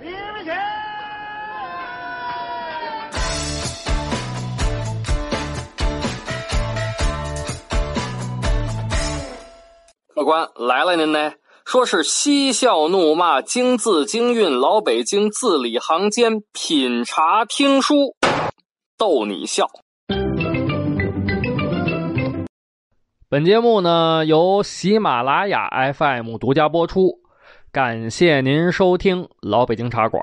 [0.00, 0.54] 你们钱
[10.14, 11.32] 客官来了，您呢？
[11.64, 18.14] 说是嬉笑怒骂、京字京韵，老北京字里行间品茶听书，
[18.96, 19.66] 逗你笑。
[23.28, 27.18] 本节目呢由喜马拉雅 FM 独家播出，
[27.78, 30.20] 感谢您收听老北京茶馆。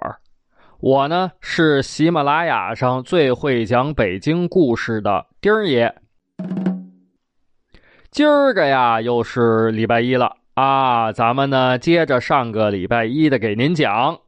[0.82, 5.96] 我呢是喜马拉雅上最会讲北京故事的丁爷。
[8.12, 10.36] 今儿个呀又是礼拜一了。
[10.56, 14.20] 啊，咱们呢接着上个礼拜一的给您讲。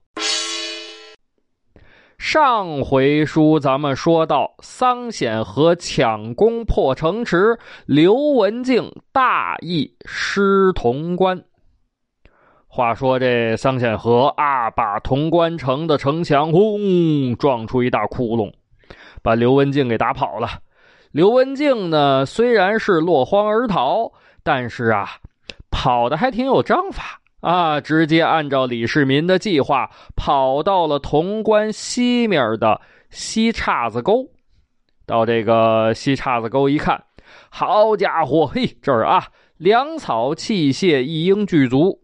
[2.17, 11.43] 上回书咱们说到桑显和抢攻破城池，刘文静大意失潼关。
[12.77, 18.53] 话说这桑显和啊，把潼关城的城墙轰撞出一大窟窿，
[19.23, 20.47] 把刘文静给打跑了。
[21.11, 24.11] 刘文静呢虽然是落荒而逃，
[24.43, 25.09] 但是啊。
[25.71, 27.81] 跑的还挺有章法啊！
[27.81, 34.23] 直接按照李世民的计划，跑到了潼关西面的西岔子沟。
[35.07, 37.03] 到这个西岔子沟一看，
[37.49, 39.23] 好家伙，嘿，这儿啊，
[39.57, 41.99] 粮草器械一应俱足。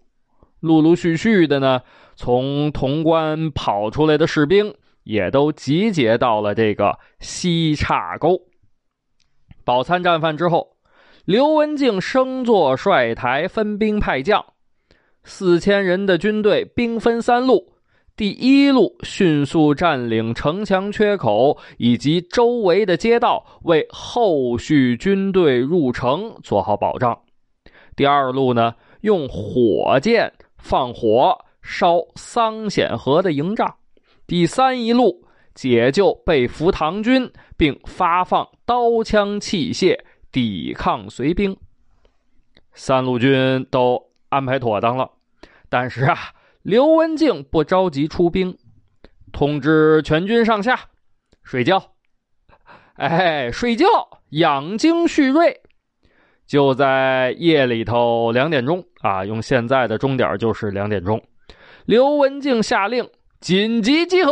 [0.64, 1.82] 陆陆续续的呢，
[2.16, 8.40] 从潼关跑出来的士兵也都集结到了这个西岔沟。
[9.64, 10.74] 饱餐战饭之后。
[11.26, 14.46] 刘文静升座帅台，分兵派将，
[15.24, 17.76] 四千人的军队兵分三路。
[18.18, 27.18] 第一路迅速占领城墙缺口以及周围的街道，为后续军队入城做好保障。
[27.96, 30.34] 第二路呢，用火箭
[30.64, 33.76] 放火烧桑显河的营帐。
[34.26, 40.00] 第三一路解救被俘唐军，并发放刀枪器械。
[40.32, 41.56] 抵抗隋兵，
[42.74, 45.12] 三路军都安排妥当了，
[45.70, 46.18] 但是啊，
[46.64, 48.58] 刘文静不着急出兵，
[49.32, 50.90] 通知全军上下
[51.44, 51.92] 睡觉，
[52.98, 53.86] 哎，睡觉
[54.30, 55.62] 养精蓄锐。
[56.54, 61.20] 就在夜里头两点钟啊，用现在的钟点就是两点钟，
[61.86, 63.10] 刘文静下令
[63.40, 64.32] 紧急集合。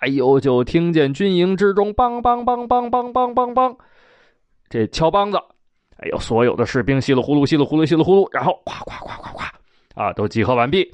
[0.00, 3.76] 哎呦，就听见军营之中梆梆梆梆梆梆梆梆。
[4.70, 5.36] 这敲梆子，
[5.98, 10.90] 哎呦，所有的士兵稀里呼噜、稀里呼噜、稀里呼噜，然后咵咵咵咵咵，啊，都集合完毕。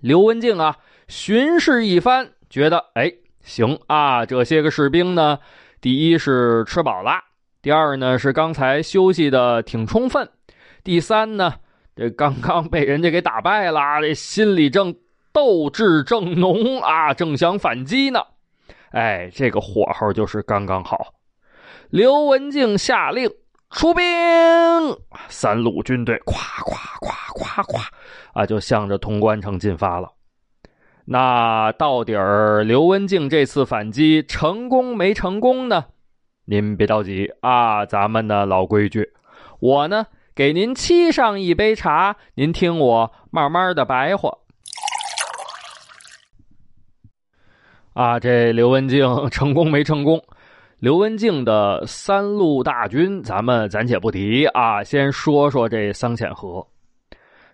[0.00, 0.74] 刘文静啊，
[1.06, 3.12] 巡视一番，觉得哎，
[3.42, 5.38] 行啊，这些个士兵呢，
[5.82, 7.20] 第一是吃饱了，
[7.62, 10.26] 第二呢是刚才休息的挺充分，
[10.82, 11.56] 第三呢，
[11.94, 14.94] 这刚刚被人家给打败了，这心里正
[15.30, 18.20] 斗志正浓啊，正想反击呢。
[18.92, 21.14] 哎，这个火候就是刚刚好。
[21.90, 23.30] 刘文静下令
[23.68, 24.04] 出兵，
[25.28, 26.32] 三路军队咵
[26.64, 27.80] 咵咵咵咵
[28.32, 30.10] 啊，就向着潼关城进发了。
[31.04, 35.84] 那到底儿刘文静这次反击成功没成功呢？
[36.44, 39.08] 您别着急啊，咱们的老规矩，
[39.60, 44.36] 我呢给您沏上一杯茶，您听我慢慢的白话。
[47.92, 50.22] 啊，这刘文静成功没成功？
[50.78, 56.66] 刘文静的三路大军，咱们暂且不提啊，先说说这桑显和。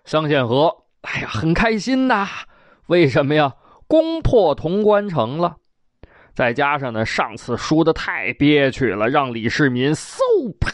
[0.05, 2.25] 桑显和，哎呀，很开心呐！
[2.85, 3.53] 为什么呀？
[3.87, 5.57] 攻破潼关城了，
[6.37, 10.19] 再加上呢，上次输的太憋屈了，让李世民嗖
[10.59, 10.69] 啪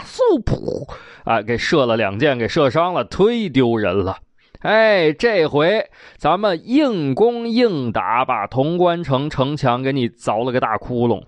[0.00, 0.92] 嗖噗
[1.22, 4.16] 啊，给射了两箭，给射伤了，忒丢人了。
[4.62, 11.22] 哎，这回咱们硬攻硬打，把潼关城城墙给你凿了个大窟窿。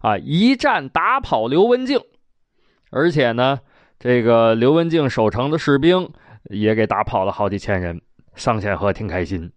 [0.00, 0.16] 啊！
[0.16, 2.00] 一战打跑刘文静，
[2.90, 3.58] 而且呢，
[3.98, 6.08] 这个刘文静守城的士兵
[6.44, 8.00] 也给打跑了好几千人。
[8.34, 9.52] 桑显和挺开心，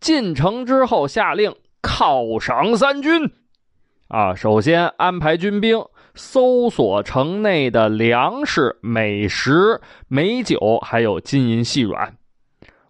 [0.00, 1.54] 进城之后下令
[1.84, 3.30] 犒赏三军。
[4.08, 5.84] 啊，首先安排军兵
[6.14, 12.16] 搜索城内的粮食、美食、美酒，还有金银细软。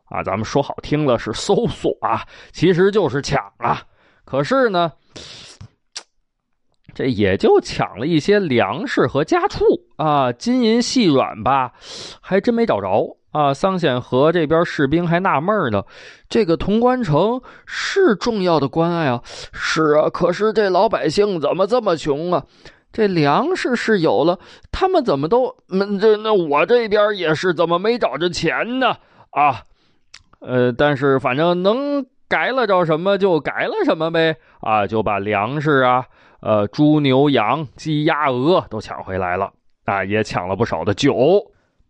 [0.04, 3.82] 啊，咱们说好听了是搜索啊，其实就是抢啊。
[4.24, 4.92] 可是呢。
[6.96, 9.64] 这也就抢了一些粮食和家畜
[9.96, 11.72] 啊，金银细软吧，
[12.20, 13.52] 还真没找着啊。
[13.52, 15.84] 桑显和这边士兵还纳闷呢，
[16.30, 19.20] 这个潼关城是重要的关隘啊，
[19.52, 22.44] 是啊，可是这老百姓怎么这么穷啊？
[22.92, 24.38] 这粮食是有了，
[24.70, 28.94] 他们怎么都那这那我这边也是，怎么没找着钱呢？
[29.30, 29.62] 啊，
[30.38, 36.04] 呃，但是反正能改了着什么就改了什么呗，啊，就把粮食啊，
[36.40, 39.50] 呃，猪牛羊鸡鸭鹅都抢回来了，
[39.86, 41.44] 啊，也抢了不少的酒，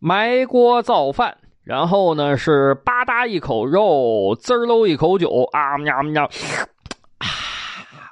[0.06, 7.27] 埋锅造饭，然后呢是吧嗒一口肉，滋喽一口酒，啊喵喵，啊，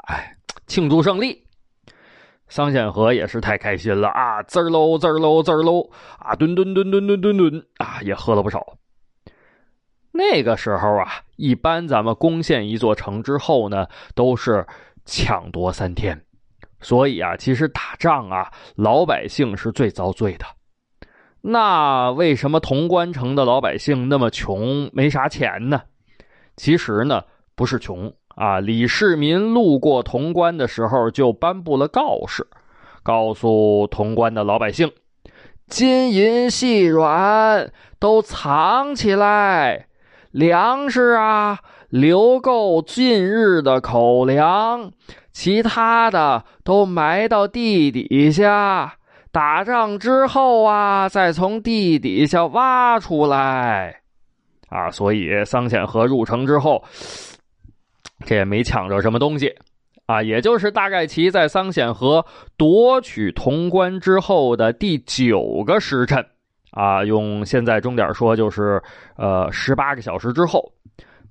[0.09, 0.35] 哎，
[0.67, 1.45] 庆祝胜利。
[2.49, 8.79] 桑显和也是太开心了啊，滋喽滋喽滋喽，啊，吨吨吨吨吨吨吨，啊，也喝了不少。
[10.13, 14.67] 那个时候啊，一般咱们攻陷一座城之后呢，都是
[15.05, 16.25] 抢夺三天，
[16.81, 20.47] 所以啊，其实打仗啊，老百姓是最遭罪的。
[21.45, 25.83] 那为什么潼关城的老百姓那么穷，没啥钱呢？
[26.57, 27.25] 其实呢，
[27.57, 28.61] 不是穷啊。
[28.61, 32.47] 李世民路过潼关的时候，就颁布了告示，
[33.03, 34.93] 告诉潼关的老百姓：
[35.67, 39.89] 金银细软都藏起来。
[40.31, 41.59] 粮食啊，
[41.89, 44.93] 留够近日的口粮，
[45.33, 48.95] 其他的都埋到地底下。
[49.33, 53.97] 打仗之后啊，再从地底下挖出来。
[54.69, 56.83] 啊，所以桑显和入城之后，
[58.25, 59.53] 这也没抢着什么东西。
[60.07, 62.25] 啊，也就是大概其在桑显和
[62.57, 66.25] 夺取潼关之后的第九个时辰。
[66.73, 68.83] 啊，用现在钟点说，就是
[69.17, 70.73] 呃十八个小时之后，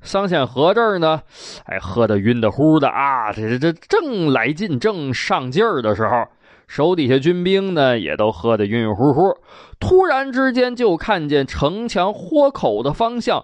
[0.01, 1.19] 桑显和这儿呢，
[1.65, 6.23] 哎，喝的晕的乎的啊，这这正来劲、正上劲儿的时候，
[6.71, 9.35] 手底下军兵呢也都喝得晕晕乎乎。
[9.77, 13.43] 突然之间，就看见城墙豁口的方向，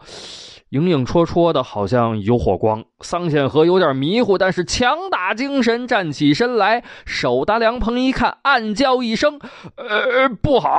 [0.69, 2.85] 影影绰绰的，好像有火光。
[3.01, 9.37] 桑显和有点迷糊，但是强打精神，站起身来，手搭凉棚一看，暗叫一声
[9.75, 10.69] ：“呃，不好！”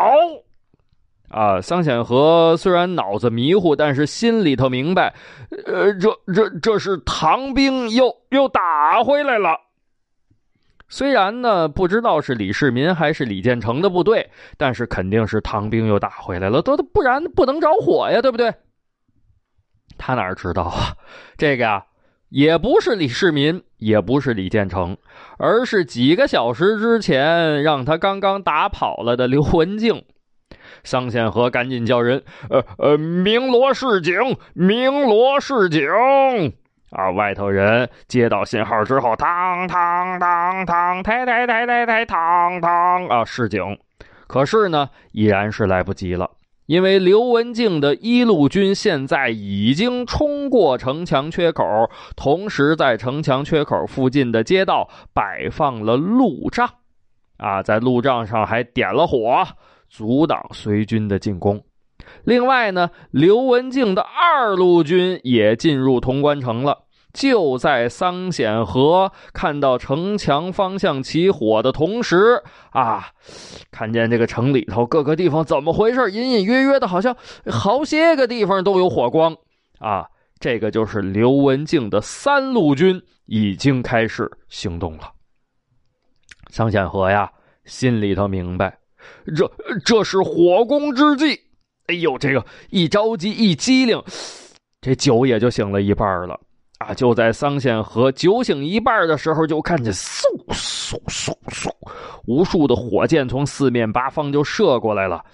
[1.29, 5.13] 啊，桑显和虽然脑子迷糊，但是心里头明白，
[5.67, 9.68] 呃，这这这是唐兵又又打回来了。
[10.89, 18.55] 虽然呢，不知道是李世民还是李建成的部队，但是肯定是唐兵又打回来了，都不然不能着火呀，对不对？
[19.99, 20.97] 他哪知道啊？
[21.37, 21.85] 这个呀，
[22.31, 24.97] 也不是李世民，也不是李建成，
[25.39, 30.05] 而是几个小时之前让他刚刚打跑了的刘文静。
[30.85, 34.15] 桑宪和赶紧叫人，呃呃，鸣锣示警，
[34.55, 35.83] 鸣锣示警！
[36.91, 43.79] 啊，外头人接到信号之后，当当当当，抬抬抬抬抬，当当啊，示警。
[44.27, 46.31] 可是呢，已然是来不及了，
[46.67, 51.65] 因为刘文静的一路军现在已经冲过城墙缺口，
[52.17, 56.69] 同时在城墙缺口附近的街道摆放了路障，
[57.37, 59.47] 啊，在路障上还点了火。
[59.91, 61.59] 阻挡隋军的进攻。
[62.25, 66.85] 另外呢，刘文静的二路军也进入潼关城了。
[67.13, 73.07] 就在桑显和看到城墙方向起火的同时，啊，
[73.71, 76.11] 看见这个城里头各个地方怎么回事？
[76.13, 77.17] 隐隐约约的，好像
[77.51, 79.35] 好些个地方都有火光。
[79.79, 80.07] 啊，
[80.39, 85.13] 这个就是刘文静的三路军已经开始行动了。
[86.51, 87.33] 桑显和呀，
[87.65, 88.79] 心里头明白。
[89.35, 89.51] 这
[89.85, 91.41] 这是火攻之计，
[91.89, 94.03] 哎呦，这个一着急一机灵，
[94.81, 96.39] 这酒也就醒了一半了
[96.81, 96.93] 啊！
[96.93, 101.71] 就在桑显和酒醒一半的时候，就看见嗖嗖嗖嗖，
[102.27, 105.25] 无数的火箭从四面八方就射过来了，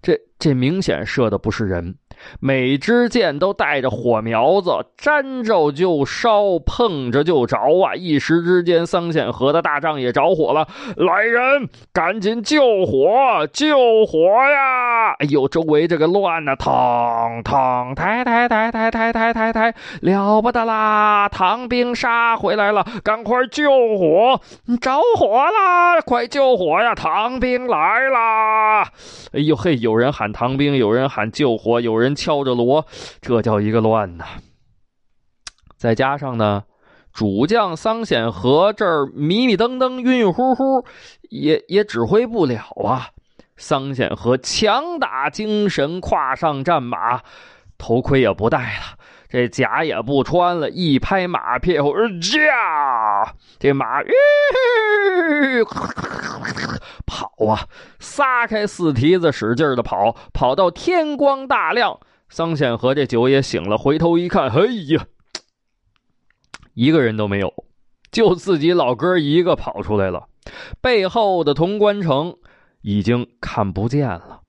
[0.00, 1.94] 这这明显射的不是人。
[2.40, 7.94] 每支箭都带着火苗子，沾着就烧，碰着就着啊！
[7.94, 10.66] 一时之间，桑显河的大帐也着火了。
[10.96, 13.46] 来人，赶紧救火！
[13.52, 14.18] 救火
[14.50, 15.12] 呀！
[15.18, 16.72] 哎呦，周围这个乱呐，腾
[17.44, 21.28] 腾，抬抬抬抬抬抬抬抬，了不得啦！
[21.28, 24.40] 唐兵杀回来了，赶快救火！
[24.80, 26.00] 着火啦！
[26.00, 26.94] 快救火呀！
[26.94, 28.82] 唐兵来啦！
[29.32, 32.07] 哎呦嘿，有人喊唐兵，有人喊救火，有人。
[32.14, 32.86] 敲着锣，
[33.20, 34.24] 这叫一个乱呐！
[35.76, 36.64] 再加上呢，
[37.12, 40.84] 主将桑显和这儿迷迷瞪瞪、晕晕乎乎，
[41.30, 43.10] 也也指挥不了啊。
[43.56, 47.22] 桑显和强打精神，跨上战马，
[47.76, 48.98] 头盔也不戴了，
[49.28, 53.34] 这甲也不穿了，一拍马屁股，驾！
[53.58, 54.00] 这马，
[57.40, 57.68] 哇，
[57.98, 62.00] 撒开四蹄子，使劲的跑，跑到天光大亮。
[62.28, 65.06] 桑显和这酒也醒了，回头一看，哎呀，
[66.74, 67.52] 一个人都没有，
[68.10, 70.28] 就自己老哥一个跑出来了。
[70.80, 72.36] 背后的潼关城
[72.82, 74.40] 已经看不见了。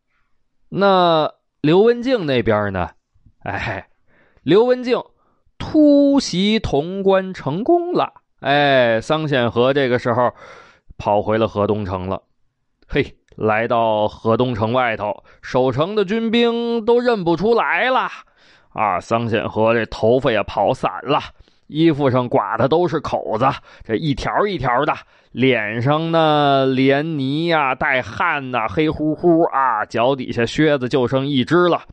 [0.69, 1.31] 那
[1.61, 2.89] 刘文静那边呢？
[3.43, 3.89] 哎，
[4.43, 5.01] 刘文静
[5.57, 8.13] 突袭潼关成功了。
[8.39, 10.33] 哎，桑显和这个时候
[10.97, 12.23] 跑回了河东城了。
[12.91, 13.05] 嘿，
[13.35, 18.09] 来到河东城外头，守城的军兵都认不出来了。
[18.73, 21.19] 啊，桑显和这头发也跑散了，
[21.67, 23.45] 衣服上刮的都是口子，
[23.83, 24.93] 这一条一条的，
[25.31, 31.83] 脸上呢连泥呀带汗呐，黑乎乎啊，脚底下靴子就剩一只了。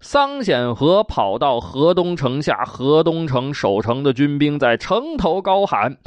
[0.00, 5.98] 桑显和跑到河东城下，河东城守城的军兵在城头高喊：“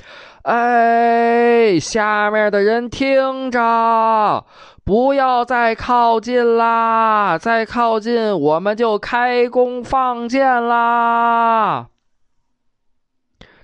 [0.43, 4.45] 哎，下面的人听着，
[4.83, 7.37] 不要再靠近啦！
[7.37, 11.85] 再靠近，我们就开弓放箭啦！”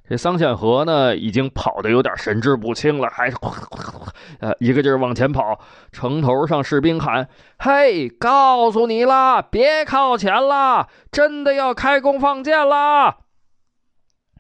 [0.10, 3.38] 这桑显和呢，已经跑得有点神志不清了，还是
[4.40, 5.60] 呃一个劲儿往前跑。
[5.92, 13.18] 城头上士兵喊：“嘿，告诉你啦，别靠前了，真的要开弓放箭啦！”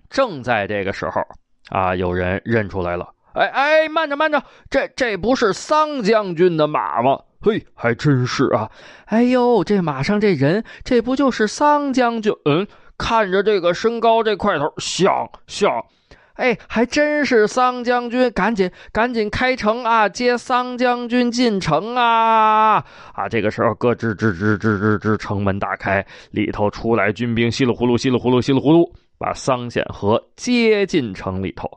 [0.09, 1.21] 正在这个时候
[1.69, 7.21] 啊，有人认出来了：“哎哎，慢着慢着，这这不是桑将军的马吗？
[7.41, 8.71] 嘿，还真是啊！
[9.05, 12.33] 哎呦，这马上这人，这不就是桑将军？
[12.45, 12.65] 嗯。”
[12.99, 15.71] 看着这个身高，这块头想想，
[16.33, 18.29] 哎，还真是桑将军！
[18.31, 22.83] 赶紧赶紧开城啊，接桑将军进城啊！
[23.13, 31.69] 啊，这个时候，咯吱吱吱吱吱吱，城门打开，里头出来军兵，稀里呼噜，稀里呼噜，稀里呼噜，把桑显和接进城里头。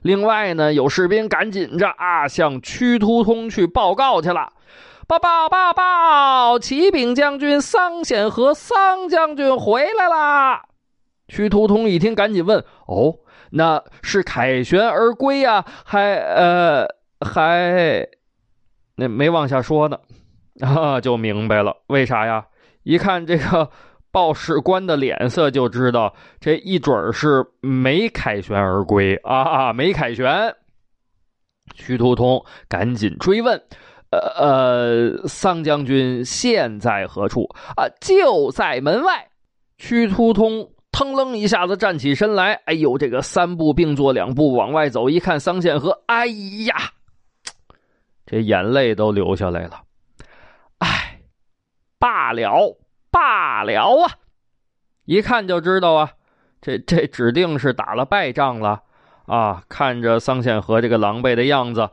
[0.00, 4.52] 另外呢，有士兵赶紧着啊，向屈突通去报告去了。
[5.12, 6.58] 报报报报！
[6.58, 10.64] 启禀将军，桑显和桑将军回来啦！
[11.28, 13.14] 屈突通一听，赶紧问：“哦，
[13.50, 15.66] 那是凯旋而归呀？
[15.84, 16.86] 还呃
[17.20, 18.08] 还……
[18.96, 19.98] 那没往下说呢，
[20.60, 22.46] 啊，就明白了，为啥呀？
[22.82, 23.68] 一看这个
[24.10, 30.56] 报使官的脸色，就知道这一准是没凯旋而归啊，没凯旋。”
[31.74, 33.62] 屈突通赶紧追问。
[34.12, 37.88] 呃呃，桑将军现在何处啊？
[38.00, 39.28] 就在门外。
[39.78, 46.76] 屈突通腾楞一下子站起身来，哎呦，这个三步并作两步往外走，一看桑宪和，哎呀，
[48.26, 49.80] 这眼泪都流下来了。
[50.78, 51.20] 哎，
[51.98, 52.78] 罢了，
[53.10, 54.12] 罢了啊！
[55.06, 56.10] 一看就知道啊，
[56.60, 58.82] 这这指定是打了败仗了
[59.26, 59.64] 啊！
[59.68, 61.90] 看着桑宪和这个狼狈的样子，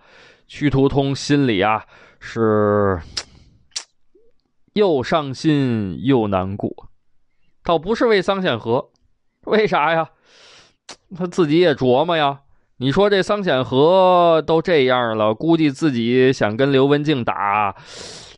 [0.47, 1.85] 屈突通心里啊。
[2.19, 2.99] 是
[4.73, 6.89] 又伤心又难过，
[7.63, 8.91] 倒不是为桑显和，
[9.45, 10.09] 为啥呀？
[11.15, 12.41] 他自己也琢磨呀。
[12.77, 17.75] 你说这桑显和都这样了，估计自己想跟刘文静打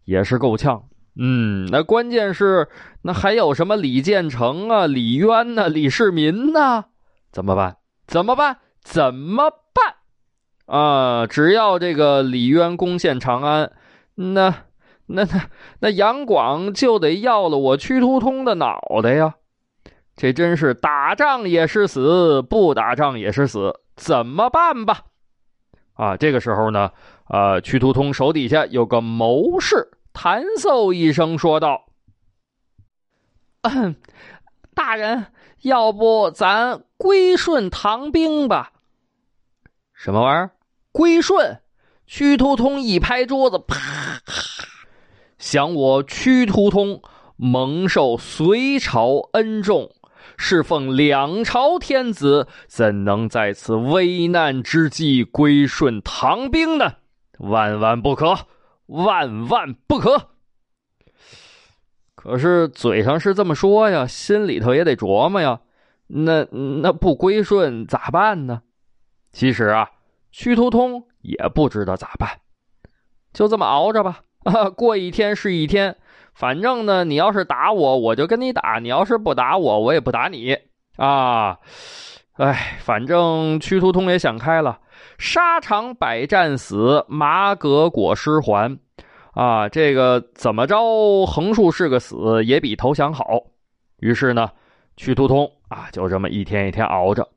[0.05, 0.83] 也是够呛。
[1.15, 2.67] 嗯，那关键是
[3.03, 6.85] 那还有什么李建成啊、李渊呢、李世民呢？
[7.31, 7.77] 怎么办？
[8.07, 8.57] 怎么办？
[8.81, 9.90] 怎么办？
[10.71, 11.27] 啊！
[11.27, 13.73] 只要这个李渊攻陷长安，
[14.15, 14.55] 那、
[15.07, 15.49] 那、那、
[15.81, 19.35] 那杨广就得要了我屈突通的脑袋呀！
[20.15, 25.01] 这真是打仗也是死，不打仗也是死，怎么办吧？
[25.95, 26.15] 啊！
[26.15, 26.91] 这个时候呢，
[27.27, 31.87] 呃，屈突通手底下有个谋士，弹奏一声说道
[34.73, 35.25] ：“大人，
[35.63, 38.71] 要不咱归顺唐兵吧？”
[39.93, 40.51] 什么玩意儿？
[40.91, 41.61] 归顺，
[42.05, 44.21] 屈突通一拍桌子，啪！
[45.37, 47.01] 想我屈突通
[47.35, 49.91] 蒙受隋朝恩重，
[50.37, 56.97] 侍奉两朝天子，怎能在此危难之际归顺唐兵呢？
[57.39, 58.45] 万万不可，
[58.87, 60.29] 万万不可！
[62.13, 65.61] 可是嘴上是这么说呀，心里头也得琢磨呀。
[66.07, 66.43] 那
[66.81, 68.61] 那不归顺咋办呢？
[69.31, 69.89] 其实啊。
[70.31, 72.29] 屈突通也不知道咋办，
[73.33, 74.21] 就这么熬着吧。
[74.43, 75.95] 啊，过一天是一天，
[76.33, 80.57] 反正呢，你要是打我，我就跟你打；你要是不打我，我也不打你。
[80.97, 81.59] 啊，
[82.37, 84.79] 哎，反正屈突通也想开了，
[85.19, 88.79] 沙场百战死，马革裹尸还。
[89.33, 93.23] 啊，这个怎么着，横竖是个死，也比投降好。
[93.99, 94.49] 于是呢，
[94.97, 97.29] 屈突通啊，就这么一天一天熬着。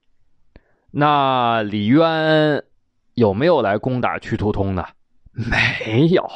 [0.90, 2.64] 那李渊。
[3.14, 4.87] 有没有来攻打屈突通的？
[5.33, 6.28] 没有，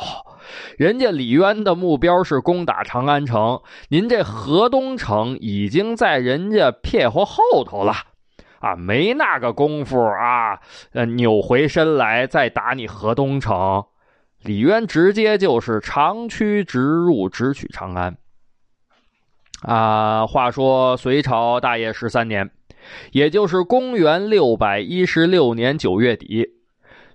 [0.76, 7.92] 人家李渊的目标是攻打长安城，您这河东城已经在人家撇乎后头了，
[8.58, 10.58] 啊，没那个功夫啊，
[10.92, 13.84] 呃，扭回身来再打你河东城。
[14.42, 18.16] 李渊直接就是长驱直入，直取长安。
[19.62, 22.50] 啊，话说隋朝大业十三年，
[23.12, 26.46] 也就是公元六百一十六年九月底，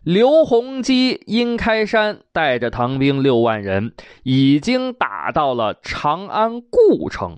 [0.04, 3.94] 刘洪基、殷开山带着唐兵六万人，
[4.24, 7.38] 已经打到了长安故城。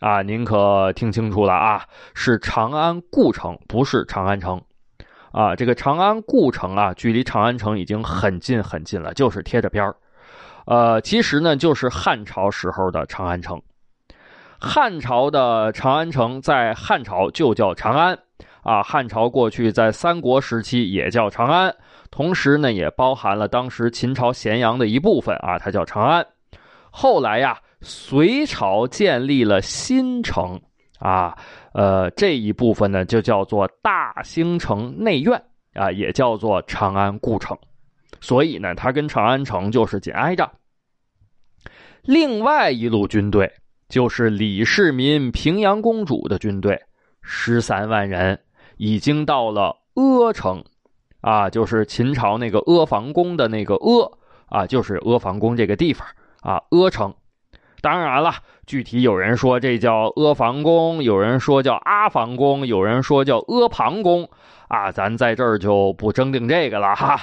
[0.00, 1.84] 啊，您可听清楚了啊，
[2.14, 4.60] 是长安故城，不是长安城。
[5.32, 9.96] 啊，这个长安故城啊，距离长安城已经很近很近了，就是贴着边儿。
[10.66, 13.62] 呃，其实呢，就是汉朝时候的长安城。
[14.60, 18.18] 汉朝的长安城在汉朝就叫长安
[18.62, 18.82] 啊。
[18.82, 21.74] 汉朝过去在三国时期也叫长安，
[22.14, 26.24] 同时呢也包含了当时秦朝咸阳的一部分啊，它叫长安。
[26.92, 30.60] 后来呀，隋朝建立了新城
[31.00, 31.36] 啊，
[31.72, 35.42] 呃这一部分呢就叫做大兴城内院
[35.72, 37.58] 啊，也叫做长安故城。
[38.20, 40.48] 所以呢，它跟长安城就是紧挨着。
[42.02, 43.52] 另外一路军队。
[43.86, 46.80] 就是李世民、平阳公主的军队，
[47.20, 48.40] 十三万人，
[48.78, 50.64] 已经到了阿城，
[51.24, 54.12] 啊，就是秦朝那个阿房宫的那个阿，
[54.50, 56.06] 啊，就是阿房宫这个地方
[56.42, 57.14] 啊，阿城。
[57.80, 58.34] 当然了，
[58.66, 64.28] 具体有人说这叫阿房宫，有人说叫阿房宫，有人说叫阿房宫，
[64.68, 67.18] 啊，咱在这儿就不争定这个了哈。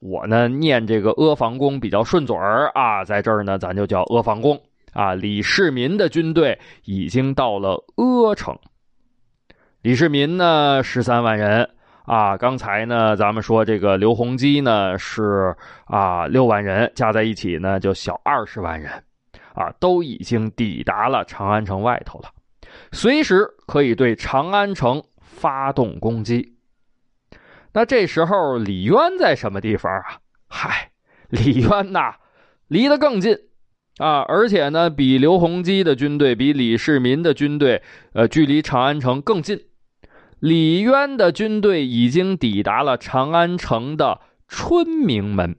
[0.00, 4.60] 我呢念这个阿房宫比较顺嘴儿啊，在这儿呢咱就叫阿房宫。
[4.92, 8.58] 啊，李世民的军队已经到了阿城。
[9.82, 11.70] 李世民呢，十三万人
[12.06, 12.36] 啊。
[12.36, 18.90] 刚才呢，咱们说这个刘洪基呢是啊六万人，加在一起呢就小二十万人
[19.54, 22.30] 啊，都已经抵达了长安城外头了，
[22.92, 26.54] 随时可以对长安城发动攻击。
[27.72, 30.16] 那这时候李渊在什么地方啊？
[30.48, 30.90] 嗨，
[31.28, 32.14] 李渊呐，
[32.68, 33.36] 离得更近。
[33.98, 37.82] 啊，而且呢，比刘洪基的军队，比李世民的军队，
[38.12, 39.58] 呃，距离长安城更近。
[40.38, 45.56] 李渊的军队已经抵达了长安城的春明门。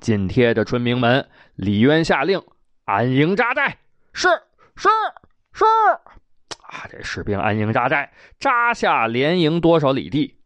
[0.00, 2.40] 紧贴着春明门，李渊下令
[2.84, 3.78] 安营扎寨。
[4.12, 4.28] 是
[4.76, 4.88] 是
[5.52, 5.64] 是，
[6.62, 10.36] 啊，这士兵安营扎寨，扎下连营多少里地？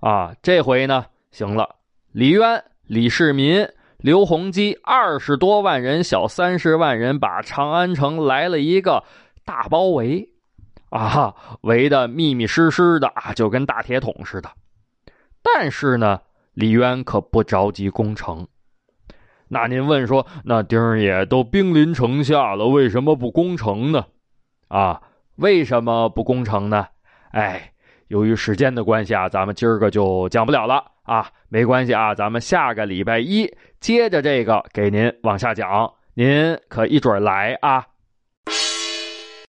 [0.00, 1.76] 啊，这回呢，行了，
[2.12, 3.68] 李渊、李世民。
[3.98, 9.02] 刘洪基二十多万人，小三十万人，把长安城来了一个
[9.44, 10.28] 大包围，
[10.96, 14.50] 啊，围的密密实实的啊，就跟大铁桶似的。
[15.42, 16.20] 但是呢，
[16.54, 18.48] 李渊可不着急攻城。
[19.48, 24.06] 那您问说，那丁儿爷都兵临城下了，为什么不攻城呢？
[24.68, 25.02] 啊，
[25.36, 26.86] 为什么不攻城呢？
[27.30, 27.72] 哎，
[28.08, 30.82] 由于时间的关系啊，咱们今儿个就讲不了了。
[31.02, 37.86] 啊，没关系啊，咱们下个礼拜一接着这个给您往下讲，您可一准来啊。